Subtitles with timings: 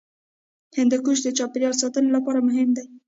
[0.77, 2.85] هندوکش د چاپیریال ساتنې لپاره مهم دی.